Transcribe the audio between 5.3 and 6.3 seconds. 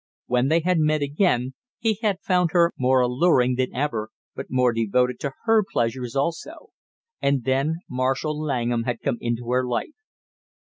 her pleasures